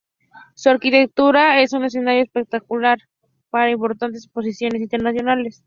[0.55, 2.97] Su arquitectura crea un escenario espectacular
[3.51, 5.59] para importantes exposiciones internacionales.